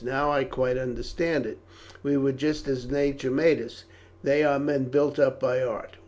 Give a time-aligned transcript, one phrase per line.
[0.03, 1.59] Now I quite understand it.
[2.01, 3.83] We were just as nature made us,
[4.23, 5.97] they are men built up by art.